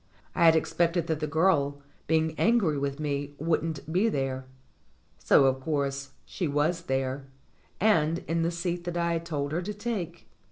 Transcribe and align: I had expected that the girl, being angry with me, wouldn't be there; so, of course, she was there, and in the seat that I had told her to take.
I 0.33 0.45
had 0.45 0.55
expected 0.55 1.05
that 1.05 1.19
the 1.19 1.27
girl, 1.27 1.79
being 2.07 2.33
angry 2.39 2.75
with 2.75 2.99
me, 2.99 3.35
wouldn't 3.37 3.93
be 3.93 4.09
there; 4.09 4.45
so, 5.19 5.45
of 5.45 5.59
course, 5.59 6.13
she 6.25 6.47
was 6.47 6.81
there, 6.87 7.27
and 7.79 8.23
in 8.27 8.41
the 8.41 8.49
seat 8.49 8.85
that 8.85 8.97
I 8.97 9.13
had 9.13 9.27
told 9.27 9.51
her 9.51 9.61
to 9.61 9.73
take. 9.75 10.27